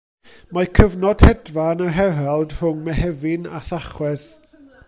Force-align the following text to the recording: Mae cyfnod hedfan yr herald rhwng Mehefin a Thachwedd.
Mae 0.55 0.69
cyfnod 0.79 1.25
hedfan 1.25 1.85
yr 1.87 1.93
herald 1.99 2.57
rhwng 2.61 2.83
Mehefin 2.89 3.49
a 3.59 3.65
Thachwedd. 3.69 4.31